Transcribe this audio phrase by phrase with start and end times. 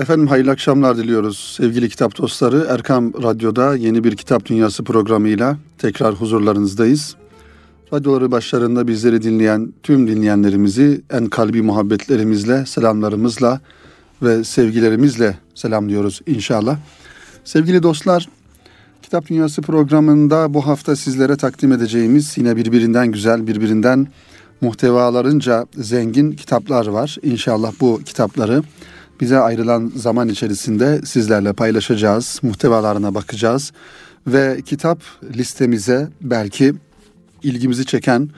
[0.00, 2.66] Efendim hayırlı akşamlar diliyoruz sevgili kitap dostları.
[2.70, 7.16] Erkam Radyo'da yeni bir Kitap Dünyası programıyla tekrar huzurlarınızdayız.
[7.92, 13.60] Radyoları başlarında bizleri dinleyen tüm dinleyenlerimizi en kalbi muhabbetlerimizle, selamlarımızla
[14.22, 16.78] ve sevgilerimizle selamlıyoruz inşallah.
[17.44, 18.28] Sevgili dostlar,
[19.02, 24.06] Kitap Dünyası programında bu hafta sizlere takdim edeceğimiz yine birbirinden güzel, birbirinden
[24.60, 27.16] muhtevalarınca zengin kitaplar var.
[27.22, 28.62] İnşallah bu kitapları
[29.20, 33.72] bize ayrılan zaman içerisinde sizlerle paylaşacağız, muhtevalarına bakacağız
[34.26, 35.02] ve kitap
[35.36, 36.74] listemize belki
[37.42, 38.30] ilgimizi çeken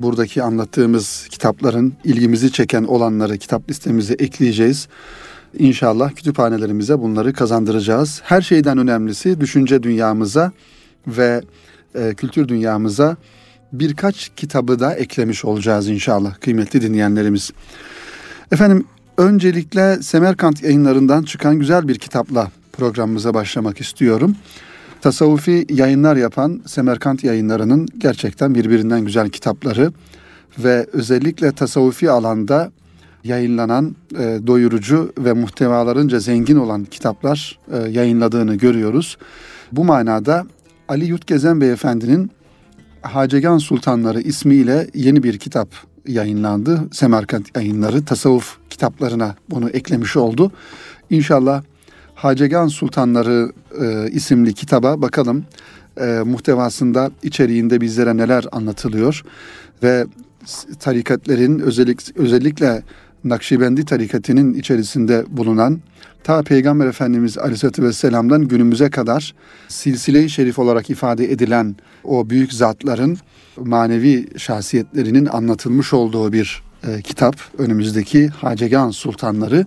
[0.00, 4.88] buradaki anlattığımız kitapların ilgimizi çeken olanları kitap listemize ekleyeceğiz.
[5.58, 8.20] İnşallah kütüphanelerimize bunları kazandıracağız.
[8.24, 10.52] Her şeyden önemlisi düşünce dünyamıza
[11.06, 11.42] ve
[11.94, 13.16] e, kültür dünyamıza
[13.72, 17.50] birkaç kitabı da eklemiş olacağız inşallah kıymetli dinleyenlerimiz.
[18.52, 18.84] Efendim
[19.20, 24.36] öncelikle Semerkant yayınlarından çıkan güzel bir kitapla programımıza başlamak istiyorum.
[25.00, 29.92] Tasavvufi yayınlar yapan Semerkant yayınlarının gerçekten birbirinden güzel kitapları
[30.58, 32.72] ve özellikle tasavvufi alanda
[33.24, 39.18] yayınlanan e, doyurucu ve muhtevalarınca zengin olan kitaplar e, yayınladığını görüyoruz.
[39.72, 40.46] Bu manada
[40.88, 42.30] Ali Yurtgezen Beyefendi'nin
[43.02, 45.68] Hacegan Sultanları ismiyle yeni bir kitap
[46.06, 46.80] yayınlandı.
[46.92, 50.52] Semerkant yayınları tasavvuf kitaplarına bunu eklemiş oldu.
[51.10, 51.62] İnşallah
[52.14, 55.44] Hacegan Sultanları e, isimli kitaba bakalım
[56.00, 59.24] e, muhtevasında içeriğinde bizlere neler anlatılıyor
[59.82, 60.06] ve
[60.78, 62.82] tarikatlerin özellik, özellikle
[63.24, 65.80] Nakşibendi tarikatının içerisinde bulunan
[66.24, 69.34] ta Peygamber Efendimiz Aleyhisselatü Vesselam'dan günümüze kadar
[69.68, 73.18] silsile-i şerif olarak ifade edilen o büyük zatların
[73.56, 79.66] manevi şahsiyetlerinin anlatılmış olduğu bir e, kitap önümüzdeki Hacegan Sultanları.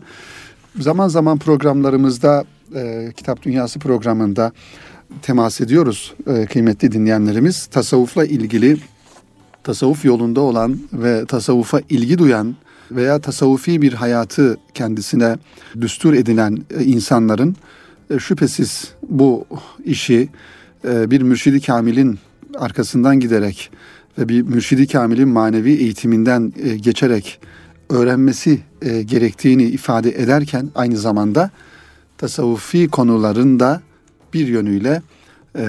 [0.79, 2.43] Zaman zaman programlarımızda
[2.75, 4.51] e, Kitap Dünyası programında
[5.21, 7.65] temas ediyoruz e, kıymetli dinleyenlerimiz.
[7.65, 8.77] Tasavvufla ilgili
[9.63, 12.55] tasavvuf yolunda olan ve tasavvufa ilgi duyan
[12.91, 15.37] veya tasavvufi bir hayatı kendisine
[15.81, 17.55] düstur edinen e, insanların
[18.09, 19.45] e, şüphesiz bu
[19.85, 20.29] işi
[20.87, 22.19] e, bir mürşidi kamilin
[22.55, 23.71] arkasından giderek
[24.17, 27.39] ve bir mürşidi kamilin manevi eğitiminden geçerek
[27.89, 28.59] öğrenmesi
[29.05, 31.51] gerektiğini ifade ederken aynı zamanda
[32.17, 33.81] tasavvufi konularında
[34.33, 35.01] bir yönüyle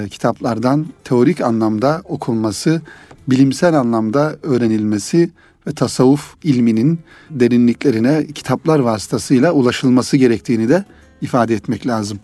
[0.09, 2.81] kitaplardan teorik anlamda okunması,
[3.27, 5.29] bilimsel anlamda öğrenilmesi
[5.67, 10.85] ve tasavvuf ilminin derinliklerine kitaplar vasıtasıyla ulaşılması gerektiğini de
[11.21, 12.19] ifade etmek lazım.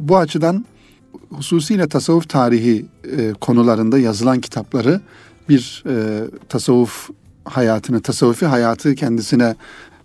[0.00, 0.64] Bu açıdan
[1.30, 5.00] hususiyle tasavvuf tarihi e, konularında yazılan kitapları
[5.48, 7.10] bir e, tasavvuf
[7.44, 9.56] hayatını, tasavvufi hayatı kendisine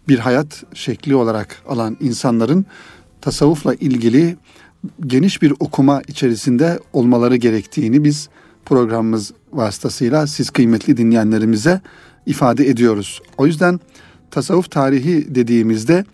[0.08, 2.66] bir hayat şekli olarak alan insanların
[3.22, 4.38] tasavvufla ilgili
[5.08, 8.30] geniş bir okuma içerisinde olmaları gerektiğini biz
[8.66, 11.82] programımız vasıtasıyla siz kıymetli dinleyenlerimize
[12.26, 13.22] ifade ediyoruz.
[13.38, 13.80] O yüzden
[14.32, 16.06] tasavvuf tarihi dediğimizde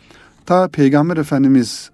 [0.46, 1.90] ta Peygamber Efendimiz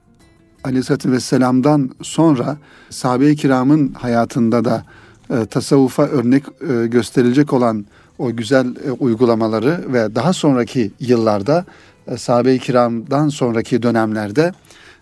[0.63, 2.57] Aleyhisselatü Vesselam'dan sonra
[2.89, 4.85] sahabe-i kiramın hayatında da
[5.29, 7.85] e, tasavvufa örnek e, gösterilecek olan
[8.19, 11.65] o güzel e, uygulamaları ve daha sonraki yıllarda
[12.07, 14.53] e, sahabe-i kiramdan sonraki dönemlerde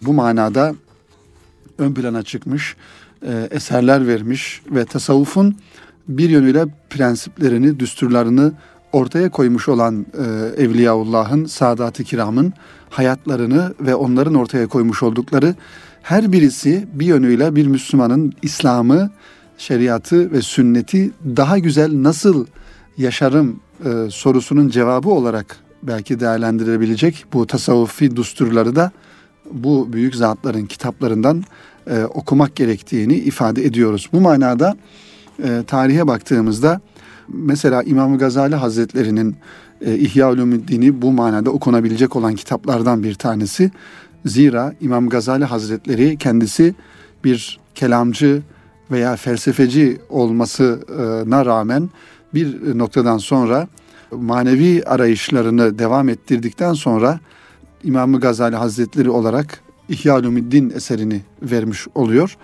[0.01, 0.75] bu manada
[1.77, 2.75] ön plana çıkmış,
[3.27, 5.55] e, eserler vermiş ve tasavvufun
[6.07, 8.53] bir yönüyle prensiplerini, düsturlarını
[8.91, 10.23] ortaya koymuş olan e,
[10.63, 12.53] Evliyaullah'ın, Sadat-ı Kiram'ın
[12.89, 15.55] hayatlarını ve onların ortaya koymuş oldukları
[16.01, 19.11] her birisi bir yönüyle bir Müslümanın İslam'ı,
[19.63, 22.45] şeriatı ve sünneti daha güzel nasıl
[22.97, 28.91] yaşarım e, sorusunun cevabı olarak belki değerlendirebilecek bu tasavvufi dusturları da
[29.51, 31.43] bu büyük zatların kitaplarından
[31.87, 34.09] e, okumak gerektiğini ifade ediyoruz.
[34.13, 34.77] Bu manada
[35.43, 36.81] e, tarihe baktığımızda
[37.27, 39.35] mesela İmam Gazali Hazretleri'nin
[39.81, 43.71] e, İhya Ulumuddin'i bu manada okunabilecek olan kitaplardan bir tanesi.
[44.25, 46.75] Zira İmam Gazali Hazretleri kendisi
[47.23, 48.41] bir kelamcı
[48.91, 51.89] veya felsefeci olmasına rağmen
[52.33, 53.67] bir noktadan sonra
[54.11, 57.19] manevi arayışlarını devam ettirdikten sonra
[57.83, 62.37] İmam Gazali Hazretleri olarak İhya Ulumuddin eserini vermiş oluyor.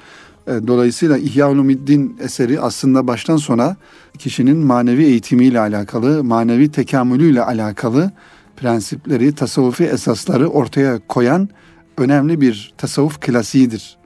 [0.48, 3.76] E, dolayısıyla İhya Ulumiddin eseri aslında baştan sona
[4.18, 8.12] kişinin manevi eğitimiyle alakalı, manevi tekamülüyle alakalı
[8.58, 11.50] prensipleri, tasavvufi esasları ortaya koyan
[11.98, 13.98] önemli bir tasavvuf klasiğidir.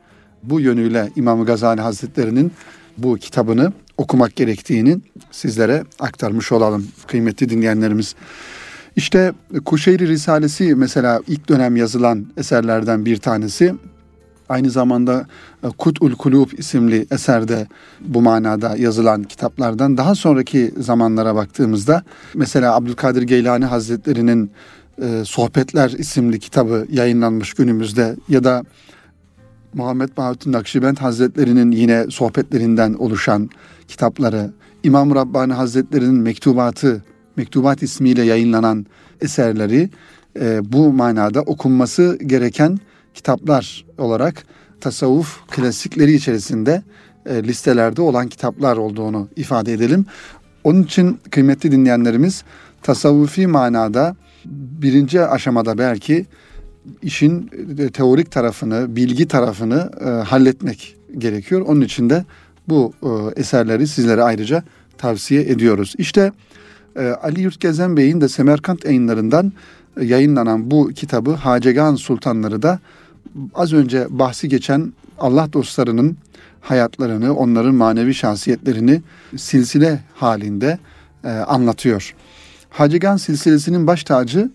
[0.43, 2.51] Bu yönüyle İmam Gazali Hazretleri'nin
[2.97, 4.97] bu kitabını okumak gerektiğini
[5.31, 8.15] sizlere aktarmış olalım kıymetli dinleyenlerimiz.
[8.95, 9.33] İşte
[9.65, 13.75] Kuşeyri Risalesi mesela ilk dönem yazılan eserlerden bir tanesi.
[14.49, 15.27] Aynı zamanda
[15.63, 17.67] e, Kut'ul Kulub isimli eserde
[18.01, 22.03] bu manada yazılan kitaplardan daha sonraki zamanlara baktığımızda
[22.33, 24.51] mesela Abdülkadir Geylani Hazretleri'nin
[25.01, 28.63] e, Sohbetler isimli kitabı yayınlanmış günümüzde ya da
[29.73, 33.49] Muhammed Bahattin Nakşibend Hazretleri'nin yine sohbetlerinden oluşan
[33.87, 34.51] kitapları,
[34.83, 37.03] İmam Rabbani Hazretleri'nin mektubatı,
[37.35, 38.85] mektubat ismiyle yayınlanan
[39.21, 39.89] eserleri
[40.39, 42.79] e, bu manada okunması gereken
[43.13, 44.43] kitaplar olarak
[44.81, 46.83] tasavvuf klasikleri içerisinde
[47.25, 50.05] e, listelerde olan kitaplar olduğunu ifade edelim.
[50.63, 52.43] Onun için kıymetli dinleyenlerimiz
[52.81, 54.15] tasavvufi manada
[54.81, 56.25] birinci aşamada belki
[57.01, 61.61] işin e, teorik tarafını, bilgi tarafını e, halletmek gerekiyor.
[61.61, 62.25] Onun için de
[62.69, 64.63] bu e, eserleri sizlere ayrıca
[64.97, 65.93] tavsiye ediyoruz.
[65.97, 66.31] İşte
[66.95, 69.53] e, Ali Yurtgezen Bey'in de Semerkant yayınlarından
[69.99, 72.79] e, yayınlanan bu kitabı Hacegan Sultanları da
[73.55, 76.17] az önce bahsi geçen Allah dostlarının
[76.61, 79.01] hayatlarını, onların manevi şahsiyetlerini
[79.35, 80.79] silsile halinde
[81.23, 82.15] e, anlatıyor.
[82.69, 84.49] Hacegan silsilesinin baş tacı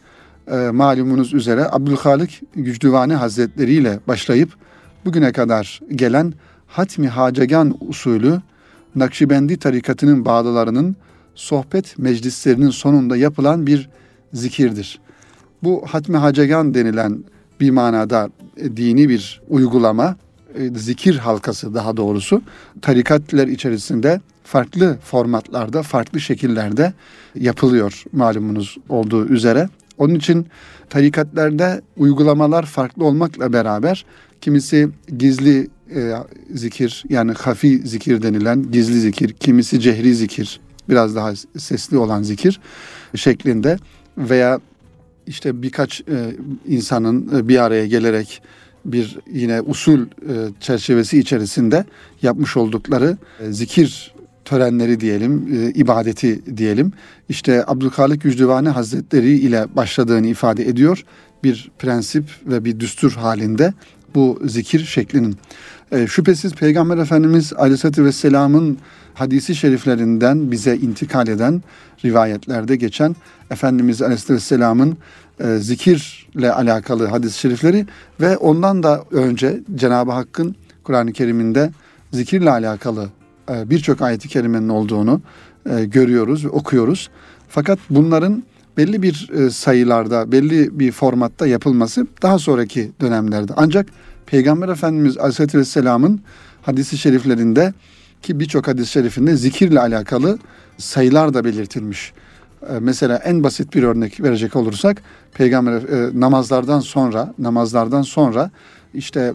[0.50, 4.50] e, malumunuz üzere Abdülhalik Gücdüvani Hazretleri ile başlayıp
[5.04, 6.34] bugüne kadar gelen
[6.66, 8.40] Hatmi Hacegan usulü
[8.94, 10.96] Nakşibendi tarikatının bağlılarının
[11.34, 13.88] sohbet meclislerinin sonunda yapılan bir
[14.32, 15.00] zikirdir.
[15.62, 17.24] Bu Hatmi Hacegan denilen
[17.60, 20.16] bir manada e, dini bir uygulama,
[20.54, 22.42] e, zikir halkası daha doğrusu
[22.82, 26.92] tarikatler içerisinde farklı formatlarda, farklı şekillerde
[27.34, 29.68] yapılıyor malumunuz olduğu üzere.
[29.98, 30.46] Onun için
[30.90, 34.04] tarikatlerde uygulamalar farklı olmakla beraber
[34.40, 36.12] kimisi gizli e,
[36.54, 42.60] zikir yani hafi zikir denilen gizli zikir, kimisi cehri zikir, biraz daha sesli olan zikir
[43.14, 43.78] şeklinde
[44.18, 44.60] veya
[45.26, 46.36] işte birkaç e,
[46.66, 48.42] insanın e, bir araya gelerek
[48.84, 50.06] bir yine usul e,
[50.60, 51.84] çerçevesi içerisinde
[52.22, 54.14] yapmış oldukları e, zikir
[54.48, 56.92] törenleri diyelim, e, ibadeti diyelim.
[57.28, 61.04] İşte Abdülhalik Gücdüvani Hazretleri ile başladığını ifade ediyor.
[61.44, 63.72] Bir prensip ve bir düstur halinde
[64.14, 65.36] bu zikir şeklinin.
[65.92, 68.78] E, şüphesiz Peygamber Efendimiz Aleyhisselatü Vesselam'ın
[69.14, 71.62] hadisi şeriflerinden bize intikal eden
[72.04, 73.16] rivayetlerde geçen
[73.50, 74.96] Efendimiz Aleyhisselatü Vesselam'ın
[75.40, 77.86] e, zikirle alakalı hadis-i şerifleri
[78.20, 81.70] ve ondan da önce Cenab-ı Hakk'ın Kur'an-ı Kerim'inde
[82.12, 83.08] zikirle alakalı
[83.48, 85.20] birçok ayeti kerimenin olduğunu
[85.70, 87.10] e, görüyoruz ve okuyoruz.
[87.48, 88.42] Fakat bunların
[88.76, 93.52] belli bir e, sayılarda, belli bir formatta yapılması daha sonraki dönemlerde.
[93.56, 93.86] Ancak
[94.26, 96.20] Peygamber Efendimiz Aleyhisselatü Vesselam'ın
[96.62, 97.74] hadisi şeriflerinde
[98.22, 100.38] ki birçok hadis-i şerifinde zikirle alakalı
[100.78, 102.12] sayılar da belirtilmiş.
[102.80, 105.02] Mesela en basit bir örnek verecek olursak
[105.34, 108.50] peygamber e, namazlardan sonra namazlardan sonra
[108.94, 109.34] işte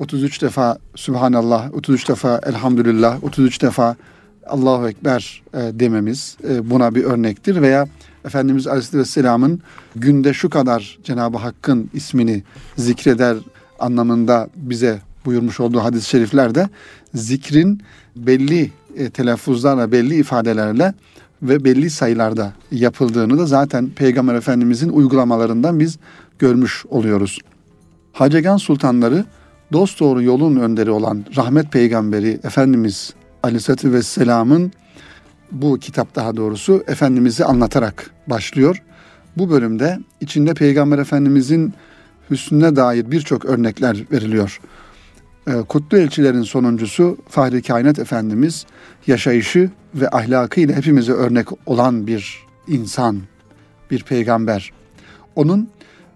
[0.00, 3.96] 33 defa Subhanallah, 33 defa Elhamdülillah, 33 defa
[4.46, 7.62] Allahu Ekber e, dememiz e, buna bir örnektir.
[7.62, 7.88] Veya
[8.24, 9.60] Efendimiz Aleyhisselam'ın
[9.96, 12.42] günde şu kadar Cenab-ı Hakk'ın ismini
[12.76, 13.36] zikreder
[13.78, 16.68] anlamında bize buyurmuş olduğu hadis-i şeriflerde
[17.14, 17.82] zikrin
[18.16, 20.94] belli e, telaffuzlarla, belli ifadelerle
[21.42, 25.98] ve belli sayılarda yapıldığını da zaten Peygamber Efendimizin uygulamalarından biz
[26.38, 27.38] görmüş oluyoruz.
[28.12, 29.24] Hacegan sultanları
[29.72, 34.72] dost doğru yolun önderi olan rahmet peygamberi Efendimiz Aleyhisselatü Vesselam'ın
[35.52, 38.82] bu kitap daha doğrusu Efendimiz'i anlatarak başlıyor.
[39.36, 41.74] Bu bölümde içinde Peygamber Efendimiz'in
[42.30, 44.60] hüsnüne dair birçok örnekler veriliyor.
[45.48, 48.66] Ee, kutlu elçilerin sonuncusu Fahri Kainat Efendimiz
[49.06, 53.20] yaşayışı ve ahlakıyla hepimize örnek olan bir insan,
[53.90, 54.72] bir peygamber.
[55.36, 55.68] Onun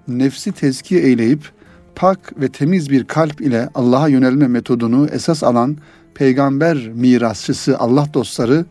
[0.09, 1.54] nefsi tezkiye eyleyip
[1.97, 5.77] pak ve temiz bir kalp ile Allah'a yönelme metodunu esas alan
[6.15, 8.65] peygamber mirasçısı Allah dostları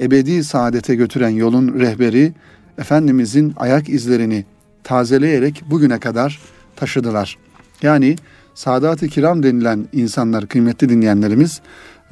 [0.00, 2.32] ebedi saadete götüren yolun rehberi
[2.78, 4.44] Efendimizin ayak izlerini
[4.84, 6.40] tazeleyerek bugüne kadar
[6.76, 7.38] taşıdılar.
[7.82, 8.16] Yani
[8.54, 11.60] Sadat-ı Kiram denilen insanlar kıymetli dinleyenlerimiz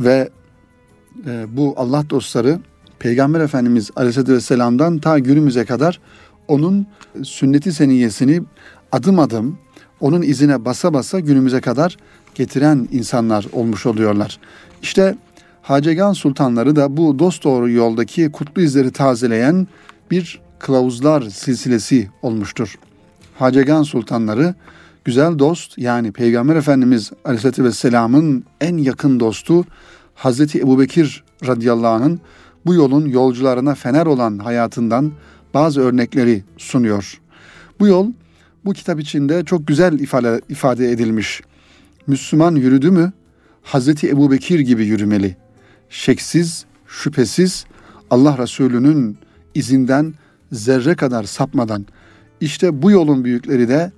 [0.00, 0.28] ve
[1.26, 2.58] e, bu Allah dostları
[2.98, 6.00] Peygamber Efendimiz Aleyhisselatü Vesselam'dan ta günümüze kadar
[6.48, 6.86] onun
[7.22, 8.42] sünneti seniyesini
[8.92, 9.58] adım adım
[10.00, 11.96] onun izine basa basa günümüze kadar
[12.34, 14.38] getiren insanlar olmuş oluyorlar.
[14.82, 15.16] İşte
[15.62, 19.66] Hacegan sultanları da bu dost doğru yoldaki kutlu izleri tazeleyen
[20.10, 22.78] bir kılavuzlar silsilesi olmuştur.
[23.38, 24.54] Hacegan sultanları
[25.04, 29.64] güzel dost yani Peygamber Efendimiz Aleyhisselatü Vesselam'ın en yakın dostu
[30.14, 32.20] Hazreti Ebu Bekir radıyallahu anh'ın
[32.66, 35.12] bu yolun yolcularına fener olan hayatından
[35.54, 37.20] bazı örnekleri sunuyor.
[37.80, 38.06] Bu yol
[38.64, 41.42] bu kitap içinde çok güzel ifade, ifade edilmiş.
[42.06, 43.12] Müslüman yürüdü mü
[43.62, 45.36] Hazreti Ebu Bekir gibi yürümeli.
[45.88, 47.64] Şeksiz, şüphesiz
[48.10, 49.18] Allah Resulü'nün
[49.54, 50.14] izinden
[50.52, 51.86] zerre kadar sapmadan.
[52.40, 53.92] İşte bu yolun büyükleri de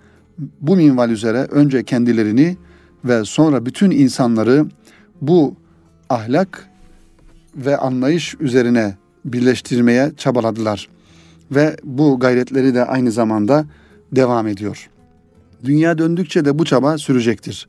[0.60, 2.56] bu minval üzere önce kendilerini
[3.04, 4.66] ve sonra bütün insanları
[5.20, 5.56] bu
[6.08, 6.68] ahlak
[7.56, 10.88] ve anlayış üzerine birleştirmeye çabaladılar.
[11.50, 13.66] Ve bu gayretleri de aynı zamanda
[14.16, 14.88] devam ediyor.
[15.64, 17.68] Dünya döndükçe de bu çaba sürecektir.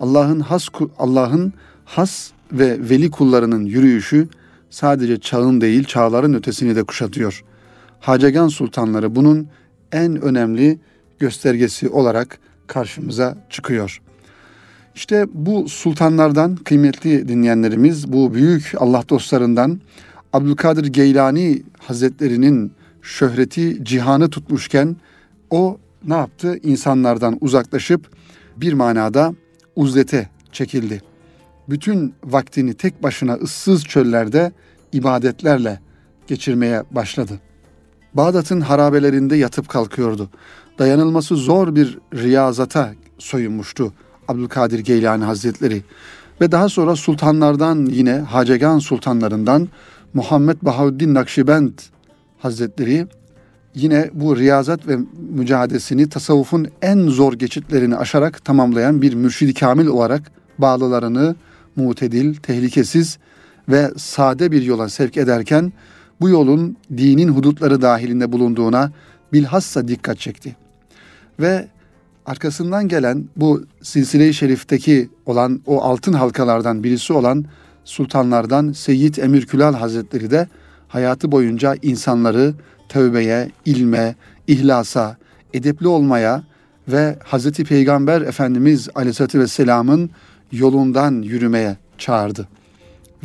[0.00, 0.68] Allah'ın has
[0.98, 1.52] Allah'ın
[1.84, 4.28] has ve veli kullarının yürüyüşü
[4.70, 7.44] sadece çağın değil çağların ötesini de kuşatıyor.
[8.00, 9.48] Hacegan sultanları bunun
[9.92, 10.78] en önemli
[11.18, 14.02] göstergesi olarak karşımıza çıkıyor.
[14.94, 19.80] İşte bu sultanlardan kıymetli dinleyenlerimiz bu büyük Allah dostlarından
[20.32, 22.72] Abdülkadir Geylani Hazretlerinin
[23.02, 24.96] şöhreti cihanı tutmuşken
[25.52, 26.58] o ne yaptı?
[26.62, 28.10] İnsanlardan uzaklaşıp
[28.56, 29.34] bir manada
[29.76, 31.02] uzlete çekildi.
[31.68, 34.52] Bütün vaktini tek başına ıssız çöllerde
[34.92, 35.80] ibadetlerle
[36.26, 37.40] geçirmeye başladı.
[38.14, 40.30] Bağdat'ın harabelerinde yatıp kalkıyordu.
[40.78, 43.92] Dayanılması zor bir riyazata soyunmuştu
[44.28, 45.82] Abdülkadir Geylani Hazretleri.
[46.40, 49.68] Ve daha sonra sultanlardan yine Hacegan sultanlarından
[50.14, 51.72] Muhammed Bahaüddin Nakşibend
[52.38, 53.06] Hazretleri
[53.74, 54.98] yine bu riyazat ve
[55.30, 61.36] mücadelesini tasavvufun en zor geçitlerini aşarak tamamlayan bir mürşidi kamil olarak bağlılarını
[61.76, 63.18] mutedil, tehlikesiz
[63.68, 65.72] ve sade bir yola sevk ederken
[66.20, 68.92] bu yolun dinin hudutları dahilinde bulunduğuna
[69.32, 70.56] bilhassa dikkat çekti.
[71.40, 71.68] Ve
[72.26, 77.44] arkasından gelen bu silsile-i şerifteki olan o altın halkalardan birisi olan
[77.84, 80.48] sultanlardan Seyyid Emir Külal Hazretleri de
[80.88, 82.54] hayatı boyunca insanları
[82.92, 84.14] tövbeye, ilme,
[84.46, 85.16] ihlasa,
[85.54, 86.42] edepli olmaya
[86.88, 90.10] ve Hazreti Peygamber Efendimiz Aleyhisselatü Vesselam'ın
[90.52, 92.48] yolundan yürümeye çağırdı.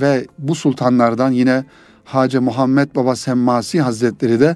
[0.02, 1.66] Ve bu sultanlardan yine
[2.06, 4.56] Hacı Muhammed Baba Semmasi Hazretleri de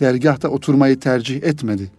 [0.00, 1.90] dergahta oturmayı tercih etmedi.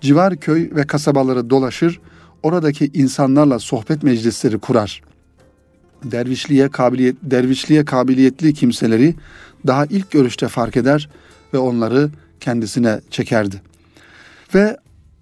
[0.00, 2.00] Civar köy ve kasabaları dolaşır,
[2.42, 5.02] oradaki insanlarla sohbet meclisleri kurar.
[6.04, 9.14] Dervişliğe kabiliyet dervişliğe kabiliyetli kimseleri
[9.66, 11.08] daha ilk görüşte fark eder
[11.54, 13.62] ve onları kendisine çekerdi.
[14.54, 14.76] Ve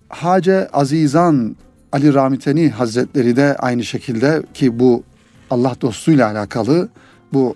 [0.08, 1.56] Hace Azizan
[1.92, 5.02] Ali Ramiteni Hazretleri de aynı şekilde ki bu
[5.50, 6.88] Allah dostuyla alakalı
[7.32, 7.54] bu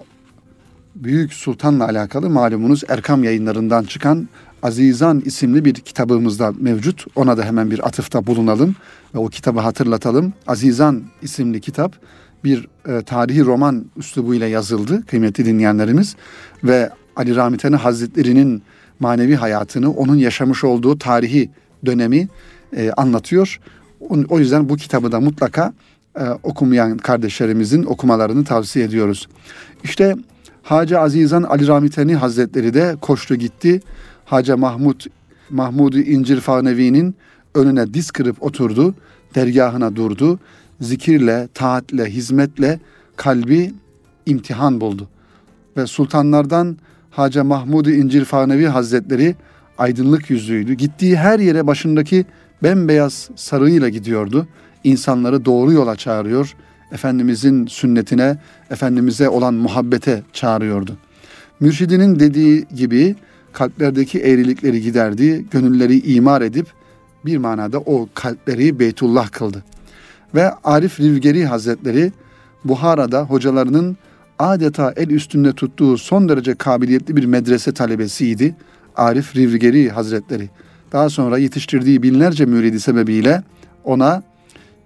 [0.94, 4.28] büyük sultanla alakalı malumunuz Erkam yayınlarından çıkan
[4.62, 7.06] Azizan isimli bir kitabımızda mevcut.
[7.16, 8.76] Ona da hemen bir atıfta bulunalım
[9.14, 10.32] ve o kitabı hatırlatalım.
[10.46, 11.96] Azizan isimli kitap
[12.44, 16.16] bir e, tarihi roman üslubuyla yazıldı kıymetli dinleyenlerimiz
[16.64, 18.62] ve Ali Ramitani Hazretleri'nin
[19.00, 21.50] manevi hayatını, onun yaşamış olduğu tarihi
[21.86, 22.28] dönemi
[22.76, 23.60] e, anlatıyor.
[24.28, 25.72] O yüzden bu kitabı da mutlaka
[26.18, 29.28] e, okumayan kardeşlerimizin okumalarını tavsiye ediyoruz.
[29.84, 30.16] İşte
[30.62, 33.80] Hacı Azizan Ali Ramiteni Hazretleri de koştu gitti.
[34.24, 35.00] Hacı Mahmud
[35.50, 37.14] Mahmud İncir Fanevi'nin
[37.54, 38.94] önüne diz kırıp oturdu.
[39.34, 40.38] Dergahına durdu.
[40.80, 42.80] Zikirle, taatle, hizmetle
[43.16, 43.74] kalbi
[44.26, 45.08] imtihan buldu.
[45.76, 46.76] Ve sultanlardan
[47.12, 49.34] Hacı Mahmud İncir Fanevi Hazretleri
[49.78, 50.74] aydınlık yüzlüydü.
[50.74, 52.24] Gittiği her yere başındaki
[52.62, 54.46] bembeyaz sarığıyla gidiyordu.
[54.84, 56.54] İnsanları doğru yola çağırıyor.
[56.92, 58.38] Efendimizin sünnetine,
[58.70, 60.96] Efendimiz'e olan muhabbete çağırıyordu.
[61.60, 63.16] Mürşidinin dediği gibi
[63.52, 66.66] kalplerdeki eğrilikleri giderdi, gönülleri imar edip
[67.26, 69.64] bir manada o kalpleri Beytullah kıldı.
[70.34, 72.12] Ve Arif Rivgeri Hazretleri
[72.64, 73.96] Buhara'da hocalarının
[74.42, 78.54] adeta el üstünde tuttuğu son derece kabiliyetli bir medrese talebesiydi.
[78.96, 80.50] Arif Rivgeri Hazretleri.
[80.92, 83.42] Daha sonra yetiştirdiği binlerce müridi sebebiyle
[83.84, 84.22] ona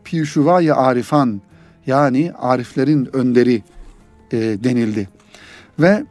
[0.05, 1.41] Pişuvay Arifan
[1.87, 3.63] yani Ariflerin önderi
[4.33, 5.09] e, denildi.
[5.79, 6.05] Ve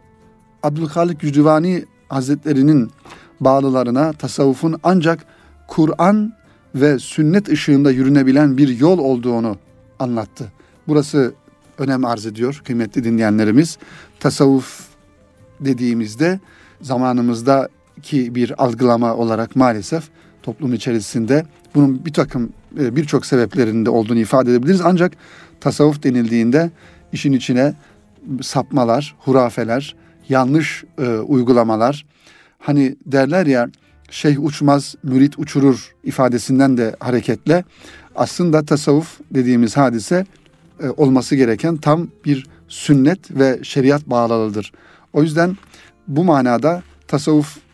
[0.63, 2.91] Abdülhalik Yücüvani Hazretlerinin
[3.39, 5.25] bağlılarına tasavvufun ancak
[5.67, 6.33] Kur'an
[6.75, 9.57] ve sünnet ışığında yürünebilen bir yol olduğunu
[9.99, 10.51] anlattı.
[10.87, 11.33] Burası
[11.77, 13.77] önem arz ediyor kıymetli dinleyenlerimiz.
[14.19, 14.87] Tasavvuf
[15.59, 16.39] dediğimizde
[16.81, 20.03] zamanımızdaki bir algılama olarak maalesef
[20.43, 24.81] toplum içerisinde bunun bir takım e, birçok sebeplerinde olduğunu ifade edebiliriz.
[24.81, 25.13] Ancak
[25.59, 26.71] tasavvuf denildiğinde
[27.13, 27.73] işin içine
[28.41, 29.95] sapmalar, hurafeler,
[30.29, 32.05] yanlış e, uygulamalar,
[32.59, 33.69] hani derler ya
[34.09, 37.63] şeyh uçmaz, mürit uçurur ifadesinden de hareketle
[38.15, 40.25] aslında tasavvuf dediğimiz hadise
[40.83, 44.71] e, olması gereken tam bir sünnet ve şeriat bağlılığıdır.
[45.13, 45.57] O yüzden
[46.07, 47.65] bu manada tasavvuf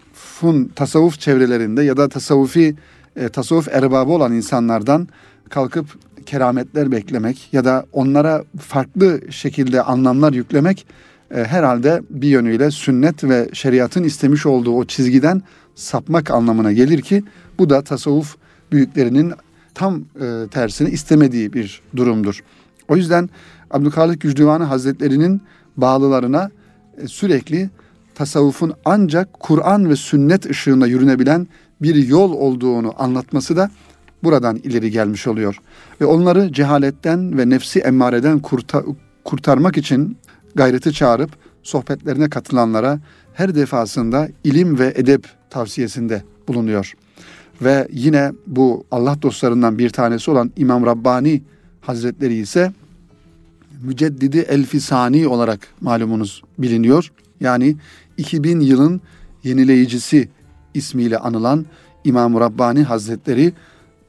[0.42, 2.76] tasavvufun tasavvuf çevrelerinde ya da tasavvufi
[3.16, 5.08] e, tasavvuf erbabı olan insanlardan
[5.50, 5.86] kalkıp
[6.26, 10.86] kerametler beklemek ya da onlara farklı şekilde anlamlar yüklemek
[11.32, 15.42] e, herhalde bir yönüyle sünnet ve şeriatın istemiş olduğu o çizgiden
[15.76, 17.24] sapmak anlamına gelir ki
[17.60, 18.36] bu da tasavvuf
[18.72, 19.34] büyüklerinin
[19.74, 22.44] tam e, tersini istemediği bir durumdur.
[22.92, 23.30] O yüzden
[23.72, 25.42] Abdülkadir Gücdüvani Hazretleri'nin
[25.78, 26.50] bağlılarına
[26.98, 27.70] e, sürekli
[28.16, 31.48] tasavvufun ancak Kur'an ve sünnet ışığında yürünebilen
[31.82, 33.72] bir yol olduğunu anlatması da
[34.24, 35.58] buradan ileri gelmiş oluyor.
[36.02, 38.84] Ve onları cehaletten ve nefsi emmareden kurta,
[39.24, 40.18] kurtarmak için
[40.56, 41.32] gayreti çağırıp
[41.64, 43.00] sohbetlerine katılanlara
[43.34, 46.94] her defasında ilim ve edep tavsiyesinde bulunuyor.
[47.62, 51.42] Ve yine bu Allah dostlarından bir tanesi olan İmam Rabbani
[51.82, 52.74] Hazretleri ise
[53.82, 57.12] Müceddidi Elfisani olarak malumunuz biliniyor.
[57.40, 57.76] Yani
[58.18, 59.02] 2000 yılın
[59.44, 60.30] yenileyicisi
[60.74, 61.66] ismiyle anılan
[62.04, 63.54] İmam Rabbani Hazretleri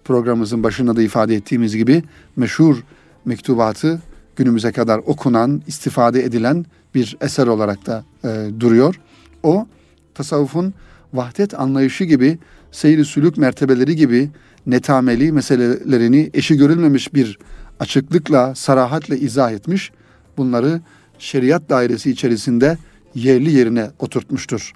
[0.05, 2.03] programımızın başında da ifade ettiğimiz gibi
[2.37, 2.85] meşhur
[3.25, 4.03] mektubatı
[4.37, 9.01] günümüze kadar okunan, istifade edilen bir eser olarak da e, duruyor.
[9.43, 9.67] O
[10.15, 10.75] tasavvufun
[11.15, 12.39] vahdet anlayışı gibi,
[12.73, 14.31] seyri sülük mertebeleri gibi
[14.67, 17.39] netameli meselelerini eşi görülmemiş bir
[17.83, 19.93] açıklıkla, sarahatle izah etmiş.
[20.37, 20.81] Bunları
[21.19, 22.79] şeriat dairesi içerisinde
[23.15, 24.73] yerli yerine oturtmuştur.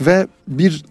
[0.00, 0.84] Ve bir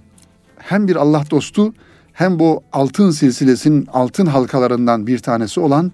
[0.57, 1.73] hem bir Allah dostu
[2.13, 5.91] hem bu altın silsilesinin altın halkalarından bir tanesi olan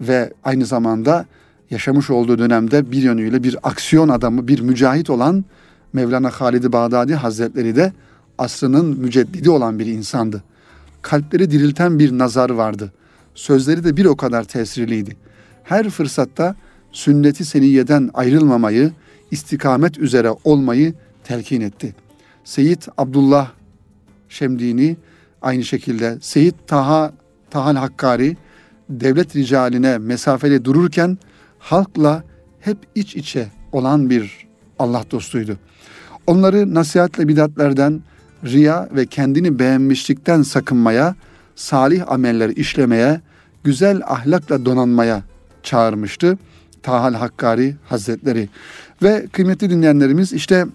[0.00, 1.26] ve aynı zamanda
[1.70, 5.44] yaşamış olduğu dönemde bir yönüyle bir aksiyon adamı, bir mücahit olan
[5.92, 7.92] Mevlana Halid-i Bağdadi Hazretleri de
[8.38, 10.42] asrının müceddidi olan bir insandı.
[11.02, 12.92] Kalpleri dirilten bir nazar vardı.
[13.34, 15.16] Sözleri de bir o kadar tesirliydi.
[15.62, 16.54] Her fırsatta
[16.92, 18.92] sünneti seniyeden ayrılmamayı,
[19.30, 21.94] istikamet üzere olmayı telkin etti.
[22.44, 23.50] Seyit Abdullah
[24.28, 24.96] Şemdini
[25.42, 27.12] aynı şekilde Seyit Taha
[27.50, 28.36] Tahal Hakkari
[28.88, 31.18] devlet ricaline mesafeli dururken
[31.58, 32.24] halkla
[32.60, 34.46] hep iç içe olan bir
[34.78, 35.58] Allah dostuydu.
[36.26, 38.02] Onları nasihatle bidatlerden,
[38.44, 41.14] riya ve kendini beğenmişlikten sakınmaya,
[41.56, 43.20] salih ameller işlemeye,
[43.64, 45.22] güzel ahlakla donanmaya
[45.62, 46.38] çağırmıştı.
[46.82, 48.48] Tahal Hakkari Hazretleri.
[49.02, 50.66] Ve kıymetli dinleyenlerimiz işte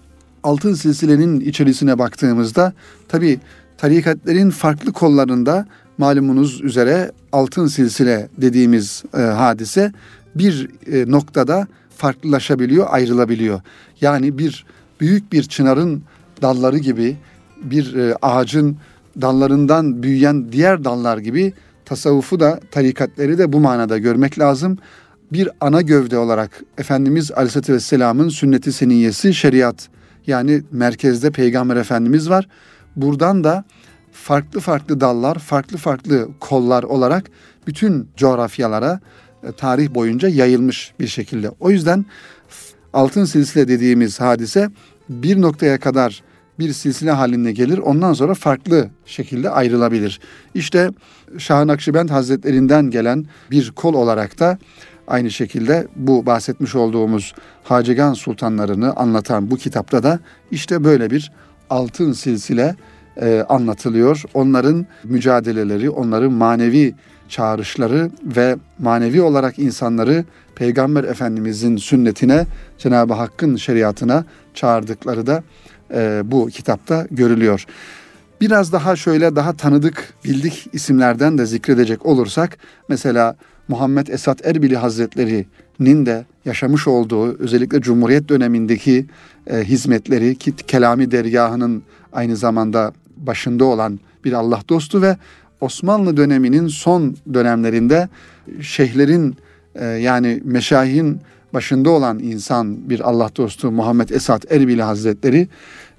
[0.42, 2.72] altın silsilenin içerisine baktığımızda
[3.08, 3.40] tabi
[3.78, 5.66] tarikatlerin farklı kollarında
[5.98, 9.92] malumunuz üzere altın silsile dediğimiz e, hadise
[10.34, 11.66] bir e, noktada
[11.96, 13.60] farklılaşabiliyor, ayrılabiliyor.
[14.00, 14.66] Yani bir
[15.00, 16.02] büyük bir çınarın
[16.42, 17.16] dalları gibi
[17.62, 18.76] bir e, ağacın
[19.20, 21.52] dallarından büyüyen diğer dallar gibi
[21.84, 24.78] tasavvufu da tarikatleri de bu manada görmek lazım.
[25.32, 29.88] Bir ana gövde olarak Efendimiz Aleyhisselatü Vesselam'ın sünneti seniyesi şeriat
[30.26, 32.48] yani merkezde Peygamber Efendimiz var.
[32.96, 33.64] Buradan da
[34.12, 37.30] farklı farklı dallar, farklı farklı kollar olarak
[37.66, 39.00] bütün coğrafyalara
[39.42, 41.50] e, tarih boyunca yayılmış bir şekilde.
[41.60, 42.06] O yüzden
[42.92, 44.70] altın silsile dediğimiz hadise
[45.08, 46.22] bir noktaya kadar
[46.60, 47.78] bir silsile halinde gelir.
[47.78, 50.20] Ondan sonra farklı şekilde ayrılabilir.
[50.54, 50.90] İşte
[51.38, 54.58] Şah Nakşibend Hazretlerinden gelen bir kol olarak da
[55.08, 60.20] aynı şekilde bu bahsetmiş olduğumuz Hacegan sultanlarını anlatan bu kitapta da
[60.50, 61.32] işte böyle bir
[61.70, 62.76] altın silsile
[63.20, 64.22] e, anlatılıyor.
[64.34, 66.94] Onların mücadeleleri, onların manevi
[67.28, 72.46] çağrışları ve manevi olarak insanları Peygamber Efendimizin sünnetine,
[72.78, 75.42] Cenab-ı Hakk'ın şeriatına çağırdıkları da
[75.94, 77.66] e, bu kitapta görülüyor.
[78.40, 83.36] Biraz daha şöyle daha tanıdık, bildik isimlerden de zikredecek olursak mesela
[83.68, 89.06] Muhammed Esat Erbili Hazretleri'nin de yaşamış olduğu özellikle Cumhuriyet dönemindeki
[89.46, 95.16] e, hizmetleri ki Kelami Dergahı'nın aynı zamanda başında olan bir Allah dostu ve
[95.60, 98.08] Osmanlı döneminin son dönemlerinde
[98.60, 99.36] şeyhlerin
[99.74, 101.20] e, yani meşayihin
[101.54, 105.48] başında olan insan bir Allah dostu Muhammed Esat Erbili Hazretleri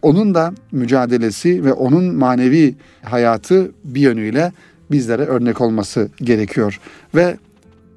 [0.02, 4.52] onun da mücadelesi ve onun manevi hayatı bir yönüyle
[4.92, 6.80] bizlere örnek olması gerekiyor.
[7.16, 7.38] Ve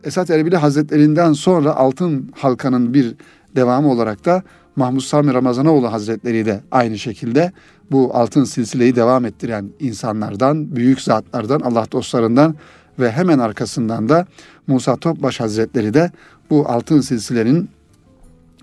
[0.05, 3.15] Esat Erbili Hazretlerinden sonra Altın Halka'nın bir
[3.57, 4.43] devamı olarak da
[4.77, 7.53] Mahmud Sami Ramazanoğlu Hazretleri de aynı şekilde
[7.91, 12.55] bu altın silsileyi devam ettiren insanlardan, büyük zatlardan, Allah dostlarından
[12.99, 14.27] ve hemen arkasından da
[14.67, 16.11] Musa Topbaş Hazretleri de
[16.51, 17.69] bu altın silsilenin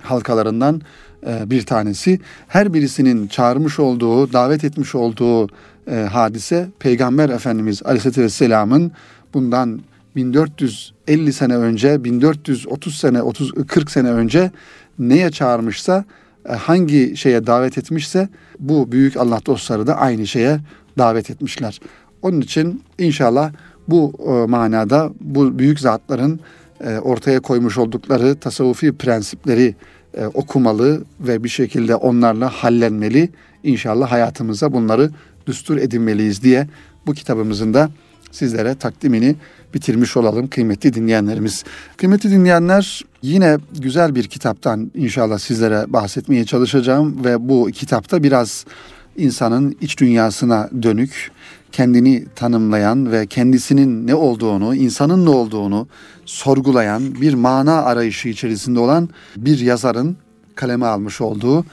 [0.01, 0.81] halkalarından
[1.27, 2.19] e, bir tanesi.
[2.47, 5.47] Her birisinin çağırmış olduğu, davet etmiş olduğu
[5.87, 8.91] e, hadise Peygamber Efendimiz Aleyhisselatü Vesselam'ın
[9.33, 9.81] bundan
[10.15, 14.51] 1450 sene önce, 1430 sene, 30 40 sene önce
[14.99, 16.05] neye çağırmışsa
[16.49, 20.59] e, hangi şeye davet etmişse bu büyük Allah dostları da aynı şeye
[20.97, 21.79] davet etmişler.
[22.21, 23.51] Onun için inşallah
[23.87, 24.13] bu
[24.49, 26.39] manada bu büyük zatların
[27.01, 29.75] ortaya koymuş oldukları tasavvufi prensipleri
[30.33, 33.29] okumalı ve bir şekilde onlarla hallenmeli.
[33.63, 35.09] İnşallah hayatımıza bunları
[35.47, 36.67] düstur edinmeliyiz diye
[37.07, 37.89] bu kitabımızın da
[38.31, 39.35] sizlere takdimini
[39.73, 41.63] bitirmiş olalım kıymetli dinleyenlerimiz.
[41.97, 48.65] Kıymetli dinleyenler yine güzel bir kitaptan inşallah sizlere bahsetmeye çalışacağım ve bu kitapta biraz
[49.17, 51.31] insanın iç dünyasına dönük,
[51.71, 55.87] kendini tanımlayan ve kendisinin ne olduğunu, insanın ne olduğunu
[56.25, 60.17] sorgulayan bir mana arayışı içerisinde olan bir yazarın
[60.55, 61.65] kaleme almış olduğu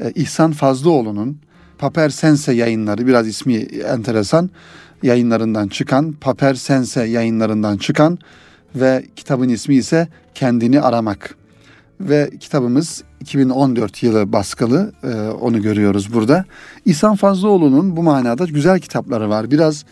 [0.00, 1.38] e, İhsan Fazlıoğlu'nun
[1.78, 4.50] Paper Sense yayınları biraz ismi enteresan
[5.02, 8.18] yayınlarından çıkan, Paper Sense yayınlarından çıkan
[8.74, 11.34] ve kitabın ismi ise Kendini Aramak.
[12.00, 16.44] Ve kitabımız 2014 yılı baskılı, e, onu görüyoruz burada.
[16.84, 19.50] İhsan Fazlıoğlu'nun bu manada güzel kitapları var.
[19.50, 19.84] Biraz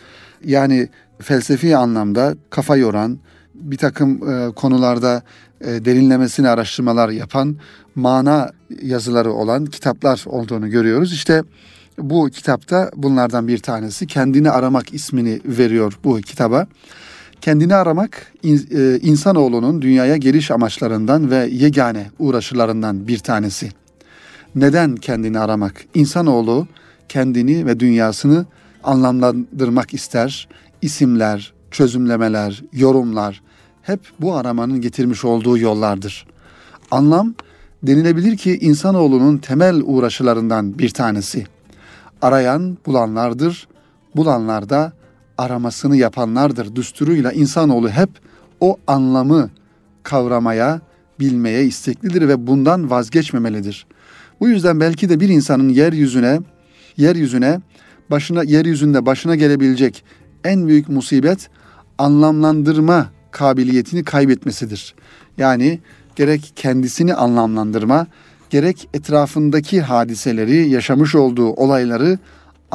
[0.45, 0.89] yani
[1.21, 3.19] felsefi anlamda kafa yoran,
[3.53, 5.23] bir takım e, konularda
[5.61, 7.57] e, derinlemesine araştırmalar yapan,
[7.95, 11.13] mana yazıları olan kitaplar olduğunu görüyoruz.
[11.13, 11.43] İşte
[11.97, 16.67] bu kitapta bunlardan bir tanesi kendini aramak ismini veriyor bu kitaba.
[17.45, 23.69] Kendini aramak e, insanoğlunun dünyaya geliş amaçlarından ve yegane uğraşılarından bir tanesi.
[24.55, 25.85] Neden kendini aramak?
[25.93, 26.67] İnsanoğlu
[27.09, 28.45] kendini ve dünyasını
[28.83, 30.47] anlamlandırmak ister.
[30.81, 33.41] İsimler, çözümlemeler, yorumlar
[33.81, 36.27] hep bu aramanın getirmiş olduğu yollardır.
[36.91, 37.33] Anlam
[37.83, 41.45] denilebilir ki insanoğlunun temel uğraşılarından bir tanesi
[42.21, 43.67] arayan bulanlardır.
[44.15, 44.93] Bulanlar da
[45.37, 46.75] aramasını yapanlardır.
[46.75, 48.09] Düsturuyla insanoğlu hep
[48.59, 49.49] o anlamı
[50.03, 50.81] kavramaya,
[51.19, 53.87] bilmeye isteklidir ve bundan vazgeçmemelidir.
[54.39, 56.39] Bu yüzden belki de bir insanın yeryüzüne
[56.97, 57.61] yeryüzüne
[58.11, 60.03] başına yeryüzünde başına gelebilecek
[60.43, 61.49] en büyük musibet
[61.97, 64.95] anlamlandırma kabiliyetini kaybetmesidir.
[65.37, 65.79] Yani
[66.15, 68.07] gerek kendisini anlamlandırma,
[68.49, 72.19] gerek etrafındaki hadiseleri, yaşamış olduğu olayları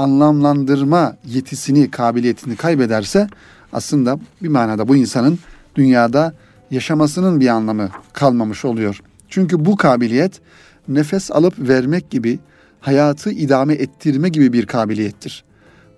[0.01, 3.29] anlamlandırma yetisini, kabiliyetini kaybederse
[3.73, 5.39] aslında bir manada bu insanın
[5.75, 6.35] dünyada
[6.71, 9.01] yaşamasının bir anlamı kalmamış oluyor.
[9.29, 10.41] Çünkü bu kabiliyet
[10.89, 12.39] nefes alıp vermek gibi,
[12.81, 15.45] hayatı idame ettirme gibi bir kabiliyettir.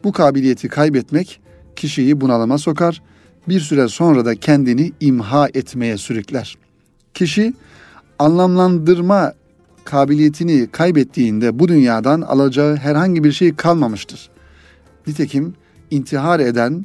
[0.05, 1.41] Bu kabiliyeti kaybetmek
[1.77, 3.03] kişiyi bunalıma sokar,
[3.49, 6.57] bir süre sonra da kendini imha etmeye sürükler.
[7.15, 7.55] Kişi
[8.19, 9.33] anlamlandırma
[9.85, 14.31] kabiliyetini kaybettiğinde bu dünyadan alacağı herhangi bir şey kalmamıştır.
[15.07, 15.55] Nitekim
[15.91, 16.85] intihar eden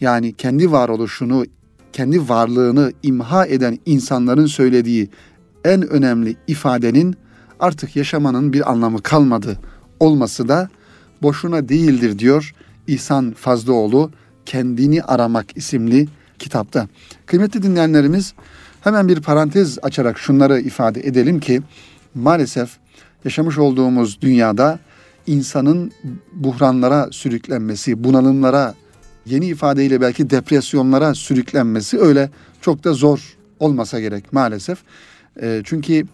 [0.00, 1.44] yani kendi varoluşunu,
[1.92, 5.08] kendi varlığını imha eden insanların söylediği
[5.64, 7.16] en önemli ifadenin
[7.60, 9.58] artık yaşamanın bir anlamı kalmadı
[10.00, 10.68] olması da
[11.22, 12.54] boşuna değildir diyor
[12.86, 14.10] İhsan Fazlıoğlu
[14.46, 16.88] Kendini Aramak isimli kitapta.
[17.26, 18.34] Kıymetli dinleyenlerimiz
[18.80, 21.62] hemen bir parantez açarak şunları ifade edelim ki
[22.16, 22.70] maalesef
[23.24, 24.78] yaşamış olduğumuz dünyada
[25.26, 25.92] insanın
[26.32, 28.74] buhranlara sürüklenmesi, bunalımlara,
[29.26, 34.78] yeni ifadeyle belki depresyonlara sürüklenmesi öyle çok da zor olmasa gerek maalesef.
[35.42, 36.06] E, çünkü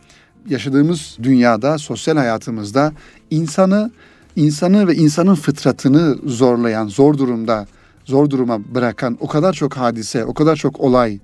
[0.49, 2.93] yaşadığımız dünyada, sosyal hayatımızda
[3.31, 3.91] insanı
[4.37, 7.67] insanı ve insanın fıtratını zorlayan, zor durumda,
[8.05, 11.19] zor duruma bırakan o kadar çok hadise, o kadar çok olay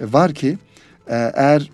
[0.00, 0.58] var ki
[1.08, 1.70] e, eğer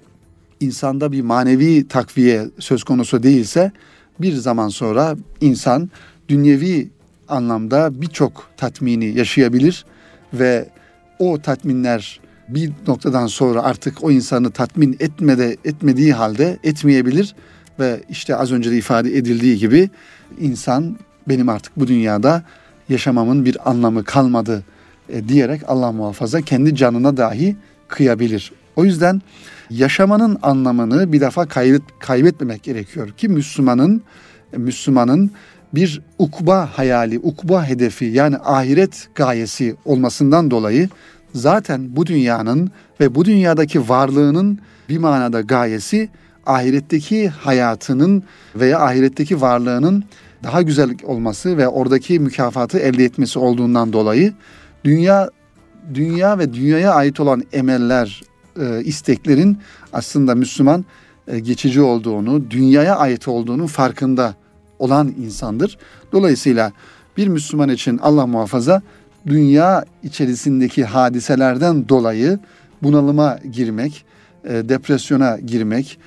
[0.60, 3.72] insanda bir manevi takviye söz konusu değilse
[4.20, 5.90] bir zaman sonra insan
[6.28, 6.88] dünyevi
[7.28, 9.84] anlamda birçok tatmini yaşayabilir
[10.34, 10.68] ve
[11.18, 17.34] o tatminler bir noktadan sonra artık o insanı tatmin etmede etmediği halde etmeyebilir
[17.80, 19.90] ve işte az önce de ifade edildiği gibi
[20.40, 22.42] insan benim artık bu dünyada
[22.88, 24.62] yaşamamın bir anlamı kalmadı
[25.08, 27.56] e, diyerek Allah muhafaza kendi canına dahi
[27.88, 28.52] kıyabilir.
[28.76, 29.22] O yüzden
[29.70, 34.02] yaşamanın anlamını bir defa kaybet, kaybetmemek gerekiyor ki Müslümanın
[34.56, 35.30] Müslümanın
[35.74, 40.88] bir ukba hayali, ukba hedefi yani ahiret gayesi olmasından dolayı
[41.34, 44.58] zaten bu dünyanın ve bu dünyadaki varlığının
[44.88, 46.08] bir manada gayesi
[46.46, 48.22] ahiretteki hayatının
[48.56, 50.04] veya ahiretteki varlığının
[50.42, 54.34] daha güzel olması ve oradaki mükafatı elde etmesi olduğundan dolayı
[54.84, 55.30] dünya
[55.94, 58.22] dünya ve dünyaya ait olan emeller,
[58.60, 59.58] e, isteklerin
[59.92, 60.84] aslında Müslüman
[61.28, 64.34] e, geçici olduğunu, dünyaya ait olduğunu farkında
[64.78, 65.78] olan insandır.
[66.12, 66.72] Dolayısıyla
[67.16, 68.82] bir Müslüman için Allah muhafaza
[69.26, 72.38] dünya içerisindeki hadiselerden dolayı
[72.82, 74.04] bunalıma girmek,
[74.44, 75.98] e, depresyona girmek,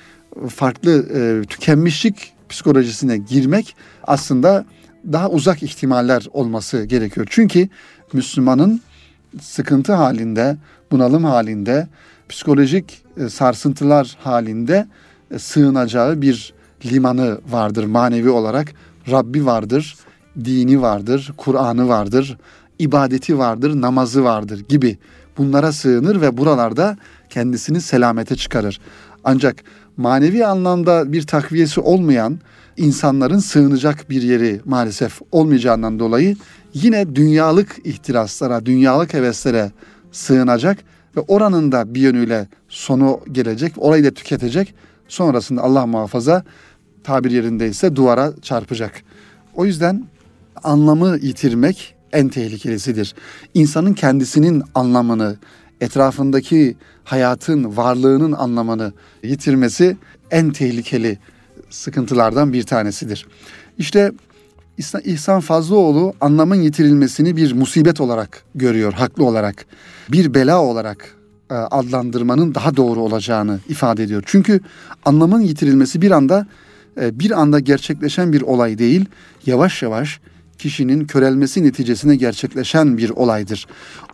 [0.48, 4.64] farklı e, tükenmişlik psikolojisine girmek aslında
[5.12, 7.26] daha uzak ihtimaller olması gerekiyor.
[7.30, 7.68] Çünkü
[8.12, 8.80] Müslümanın
[9.40, 10.56] sıkıntı halinde,
[10.90, 11.88] bunalım halinde,
[12.30, 14.86] psikolojik e, sarsıntılar halinde
[15.30, 18.72] e, sığınacağı bir limanı vardır manevi olarak.
[19.10, 19.96] Rabbi vardır,
[20.44, 22.38] dini vardır, Kur'an'ı vardır,
[22.78, 24.98] ibadeti vardır, namazı vardır gibi
[25.38, 26.96] bunlara sığınır ve buralarda
[27.30, 28.80] kendisini selamete çıkarır.
[29.24, 29.56] Ancak
[29.96, 32.38] manevi anlamda bir takviyesi olmayan
[32.76, 36.36] insanların sığınacak bir yeri maalesef olmayacağından dolayı
[36.74, 39.70] yine dünyalık ihtiraslara, dünyalık heveslere
[40.12, 40.78] sığınacak
[41.16, 44.74] ve oranın da bir yönüyle sonu gelecek, orayı da tüketecek.
[45.08, 46.44] Sonrasında Allah muhafaza
[47.04, 49.02] tabir yerindeyse duvara çarpacak.
[49.54, 50.04] O yüzden
[50.62, 53.14] anlamı yitirmek en tehlikelisidir.
[53.54, 55.36] İnsanın kendisinin anlamını,
[55.80, 58.92] etrafındaki hayatın, varlığının anlamını
[59.22, 59.96] yitirmesi
[60.30, 61.18] en tehlikeli
[61.70, 63.26] sıkıntılardan bir tanesidir.
[63.78, 64.12] İşte
[65.04, 69.66] İhsan Fazlıoğlu anlamın yitirilmesini bir musibet olarak görüyor, haklı olarak.
[70.08, 71.16] Bir bela olarak
[71.50, 74.22] e, adlandırmanın daha doğru olacağını ifade ediyor.
[74.26, 74.60] Çünkü
[75.04, 76.46] anlamın yitirilmesi bir anda
[77.00, 79.04] e, bir anda gerçekleşen bir olay değil,
[79.46, 80.20] yavaş yavaş
[80.58, 83.66] kişinin körelmesi neticesinde gerçekleşen bir olaydır.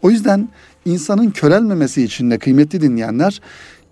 [0.03, 0.49] O yüzden
[0.85, 3.41] insanın körelmemesi için de kıymetli dinleyenler,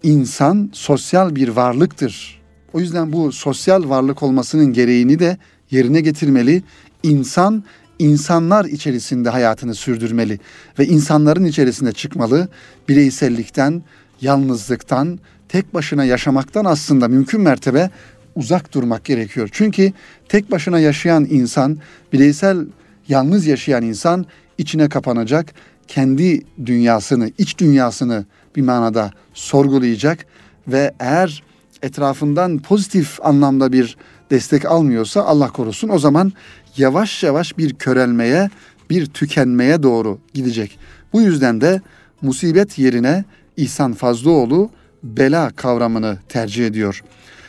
[0.03, 2.43] insan sosyal bir varlıktır.
[2.73, 5.39] O yüzden bu sosyal varlık olmasının gereğini de
[5.75, 6.63] yerine getirmeli.
[7.03, 7.65] İnsan
[7.99, 10.39] insanlar içerisinde hayatını sürdürmeli
[10.79, 12.49] ve insanların içerisinde çıkmalı.
[12.89, 13.83] Bireysellikten,
[14.21, 17.91] yalnızlıktan, tek başına yaşamaktan aslında mümkün mertebe
[18.35, 19.49] uzak durmak gerekiyor.
[19.53, 19.93] Çünkü
[20.29, 21.79] tek başına yaşayan insan,
[22.13, 22.67] bireysel
[23.09, 24.27] yalnız yaşayan insan
[24.59, 25.55] içine kapanacak,
[25.89, 28.25] kendi dünyasını, iç dünyasını
[28.57, 30.27] bir manada sorgulayacak
[30.69, 31.43] ve eğer
[31.83, 33.97] etrafından pozitif anlamda bir
[34.31, 36.33] destek almıyorsa Allah korusun o zaman
[36.77, 38.51] yavaş yavaş bir körelmeye,
[38.91, 40.79] bir tükenmeye doğru gidecek.
[41.13, 41.81] Bu yüzden de
[42.23, 43.25] musibet yerine
[43.57, 44.71] İhsan Fazlıoğlu
[45.03, 47.03] bela kavramını tercih ediyor.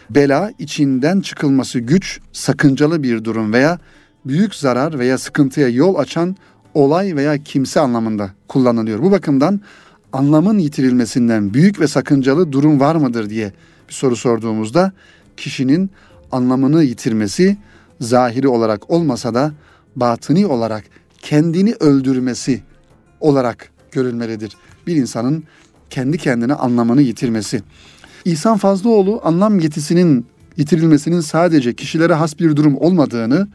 [0.09, 3.79] Bela içinden çıkılması güç, sakıncalı bir durum veya
[4.25, 6.35] büyük zarar veya sıkıntıya yol açan
[6.73, 9.01] olay veya kimse anlamında kullanılıyor.
[9.01, 9.61] Bu bakımdan
[10.13, 13.53] anlamın yitirilmesinden büyük ve sakıncalı durum var mıdır diye
[13.89, 14.91] bir soru sorduğumuzda
[15.37, 15.89] kişinin
[16.31, 17.57] anlamını yitirmesi
[18.01, 19.53] zahiri olarak olmasa da
[19.95, 20.83] batını olarak
[21.19, 22.61] kendini öldürmesi
[23.19, 24.57] olarak görülmelidir.
[24.87, 25.43] Bir insanın
[25.89, 27.61] kendi kendine anlamını yitirmesi.
[28.25, 30.25] İhsan Fazlıoğlu anlam yetisinin
[30.57, 33.47] yitirilmesinin sadece kişilere has bir durum olmadığını,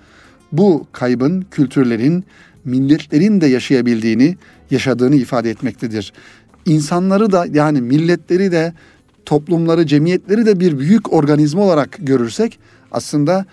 [0.52, 2.24] bu kaybın kültürlerin,
[2.64, 4.36] milletlerin de yaşayabildiğini,
[4.70, 6.12] yaşadığını ifade etmektedir.
[6.66, 8.72] İnsanları da yani milletleri de
[9.26, 12.58] toplumları, cemiyetleri de bir büyük organizma olarak görürsek
[12.92, 13.44] aslında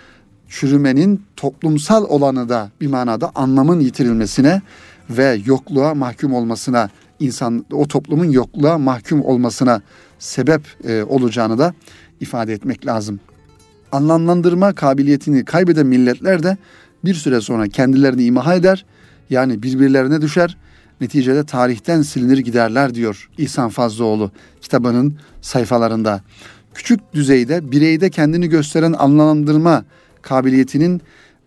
[0.50, 4.62] çürümenin toplumsal olanı da bir manada anlamın yitirilmesine
[5.10, 9.82] ve yokluğa mahkum olmasına, insan o toplumun yokluğa mahkum olmasına
[10.20, 11.74] sebep e, olacağını da
[12.20, 13.20] ifade etmek lazım.
[13.92, 16.58] Anlamlandırma kabiliyetini kaybeden milletler de
[17.06, 18.86] bir süre sonra kendilerini imha eder,
[19.30, 20.58] yani birbirlerine düşer
[21.02, 24.32] neticede tarihten silinir giderler diyor İhsan Fazlıoğlu
[24.62, 26.22] kitabının sayfalarında.
[26.74, 29.86] Küçük düzeyde bireyde kendini gösteren anlamlandırma
[30.22, 31.02] kabiliyetinin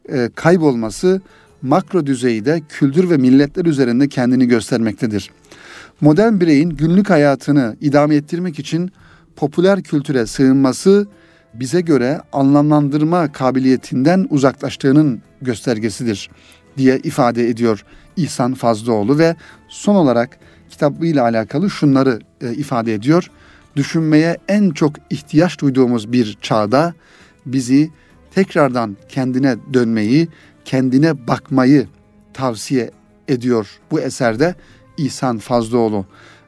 [0.09, 1.21] e, kaybolması
[1.63, 5.31] makro düzeyde kültür ve milletler üzerinde kendini göstermektedir.
[6.01, 8.93] Modern bireyin günlük hayatını idame ettirmek için
[9.37, 11.07] popüler kültüre sığınması
[11.55, 16.31] bize göre anlamlandırma kabiliyetinden uzaklaştığının göstergesidir
[16.77, 17.85] diye ifade ediyor
[18.23, 19.37] İhsan Fazlıoğlu ve
[19.69, 20.39] son olarak
[20.71, 23.31] kitabıyla alakalı şunları e, ifade ediyor.
[23.77, 26.95] Düşünmeye en çok ihtiyaç duyduğumuz bir çağda
[27.47, 27.91] bizi
[28.35, 30.29] tekrardan kendine dönmeyi,
[30.65, 31.87] kendine bakmayı
[32.35, 32.91] tavsiye
[33.29, 34.55] ediyor bu eserde
[34.97, 36.07] İhsan Fazlıoğlu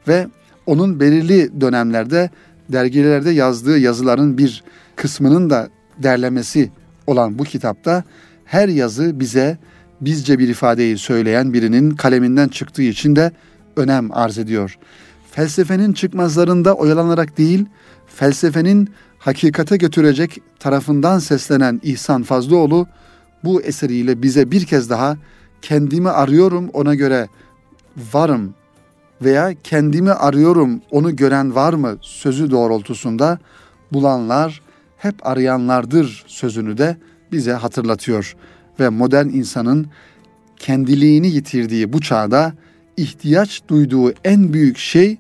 [0.09, 0.29] ve
[0.67, 2.31] onun belirli dönemlerde
[2.69, 4.65] dergilerde yazdığı yazıların bir
[4.97, 6.71] kısmının da derlemesi
[7.07, 8.05] olan bu kitapta
[8.45, 9.59] her yazı bize
[10.05, 13.33] bizce bir ifadeyi söyleyen birinin kaleminden çıktığı için de
[13.77, 14.79] önem arz ediyor.
[15.31, 17.67] Felsefenin çıkmazlarında oyalanarak değil,
[18.07, 18.89] felsefenin
[19.19, 22.87] hakikate götürecek tarafından seslenen İhsan Fazlıoğlu
[23.45, 25.17] bu eseriyle bize bir kez daha
[25.63, 27.29] kendimi arıyorum ona göre
[28.13, 28.55] varım
[29.23, 33.39] veya kendimi arıyorum onu gören var mı sözü doğrultusunda
[33.93, 34.63] bulanlar
[34.97, 36.97] hep arayanlardır sözünü de
[37.33, 38.37] bize hatırlatıyor
[38.81, 39.87] ve modern insanın
[40.57, 42.53] kendiliğini yitirdiği bu çağda
[42.97, 45.19] ihtiyaç duyduğu en büyük şey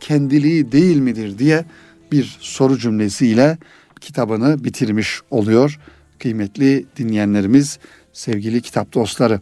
[0.00, 1.64] kendiliği değil midir diye
[2.12, 3.58] bir soru cümlesiyle
[4.00, 5.78] kitabını bitirmiş oluyor.
[6.18, 7.78] kıymetli dinleyenlerimiz,
[8.12, 9.40] sevgili kitap dostları.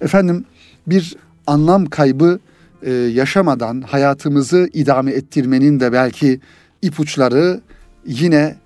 [0.00, 0.44] Efendim
[0.86, 1.16] bir
[1.46, 2.38] anlam kaybı
[2.82, 6.40] e, yaşamadan hayatımızı idame ettirmenin de belki
[6.82, 7.60] ipuçları
[8.06, 8.56] yine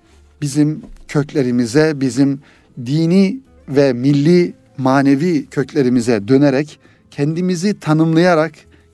[0.41, 2.39] bizim köklerimize, bizim
[2.85, 6.79] dini ve milli manevi köklerimize dönerek
[7.11, 8.51] kendimizi tanımlayarak,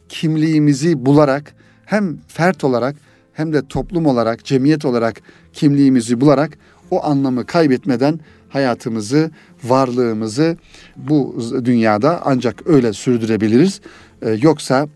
[0.10, 1.54] kimliğimizi bularak
[1.86, 2.96] hem fert olarak
[3.34, 5.22] hem de toplum olarak, cemiyet olarak
[5.54, 6.58] kimliğimizi bularak
[6.92, 9.32] o anlamı kaybetmeden hayatımızı,
[9.64, 10.58] varlığımızı
[10.98, 13.82] bu dünyada ancak öyle sürdürebiliriz.
[14.22, 14.88] Ee, yoksa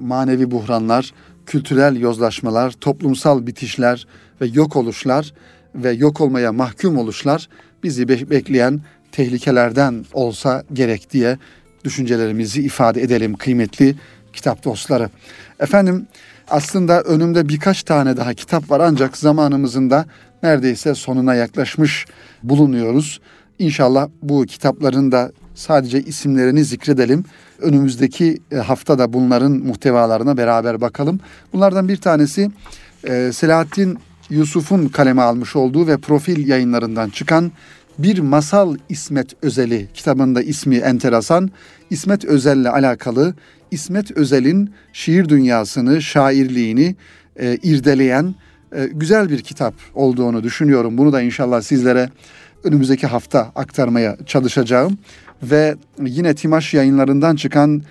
[0.00, 1.12] manevi buhranlar,
[1.46, 4.06] kültürel yozlaşmalar, toplumsal bitişler
[4.40, 5.32] ve yok oluşlar
[5.74, 7.48] ve yok olmaya mahkum oluşlar
[7.82, 8.80] bizi bekleyen
[9.12, 11.38] tehlikelerden olsa gerek diye
[11.84, 13.94] düşüncelerimizi ifade edelim kıymetli
[14.32, 15.10] kitap dostları.
[15.60, 16.06] Efendim
[16.48, 20.06] aslında önümde birkaç tane daha kitap var ancak zamanımızın da
[20.42, 22.06] neredeyse sonuna yaklaşmış
[22.42, 23.20] bulunuyoruz.
[23.58, 27.24] İnşallah bu kitapların da sadece isimlerini zikredelim.
[27.58, 31.20] Önümüzdeki e, haftada bunların muhtevalarına beraber bakalım.
[31.52, 32.50] Bunlardan bir tanesi
[33.04, 33.98] e, Selahattin
[34.30, 37.52] Yusuf'un kaleme almış olduğu ve profil yayınlarından çıkan
[37.98, 41.50] bir masal İsmet Özel'i kitabında ismi enteresan.
[41.90, 43.34] İsmet Özel'le alakalı
[43.70, 46.96] İsmet Özel'in şiir dünyasını, şairliğini
[47.36, 48.34] e, irdeleyen
[48.72, 50.98] e, güzel bir kitap olduğunu düşünüyorum.
[50.98, 52.10] Bunu da inşallah sizlere
[52.64, 54.98] önümüzdeki hafta aktarmaya çalışacağım.
[55.42, 57.82] Ve yine Timaş yayınlarından çıkan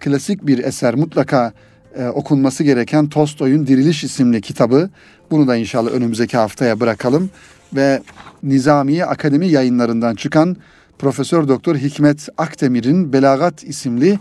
[0.00, 1.52] klasik bir eser mutlaka
[1.96, 4.90] e, okunması gereken Tolstoy'un Diriliş isimli kitabı.
[5.30, 7.30] Bunu da inşallah önümüzdeki haftaya bırakalım
[7.74, 8.02] ve
[8.42, 10.56] Nizamiye Akademi yayınlarından çıkan
[10.98, 14.18] Profesör Doktor Hikmet Akdemir'in Belagat isimli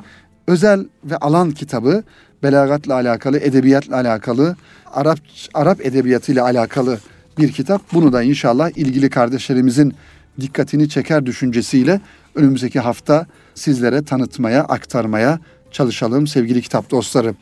[0.48, 2.04] özel ve alan kitabı
[2.44, 4.56] belagatla alakalı, edebiyatla alakalı,
[4.94, 5.20] Arap
[5.54, 7.00] Arap edebiyatıyla alakalı
[7.38, 7.82] bir kitap.
[7.94, 9.94] Bunu da inşallah ilgili kardeşlerimizin
[10.42, 12.02] dikkatini çeker düşüncesiyle
[12.36, 15.40] önümüzdeki hafta sizlere tanıtmaya, aktarmaya
[15.72, 17.36] çalışalım sevgili kitap dostları.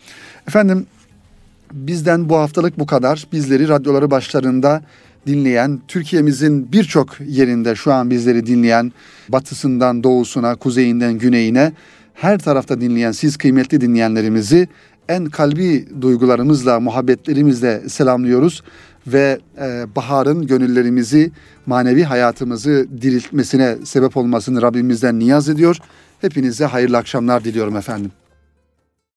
[0.48, 0.86] Efendim
[1.72, 3.28] bizden bu haftalık bu kadar.
[3.32, 4.82] Bizleri radyoları başlarında
[5.28, 8.92] dinleyen, Türkiye'mizin birçok yerinde şu an bizleri dinleyen,
[9.30, 11.74] batısından doğusuna, kuzeyinden güneyine
[12.14, 14.68] her tarafta dinleyen siz kıymetli dinleyenlerimizi
[15.10, 18.64] en kalbi duygularımızla, muhabbetlerimizle selamlıyoruz
[19.08, 21.32] ve e, baharın gönüllerimizi,
[21.66, 25.78] manevi hayatımızı diriltmesine sebep olmasını Rabbimizden niyaz ediyor.
[26.22, 28.12] Hepinize hayırlı akşamlar diliyorum efendim.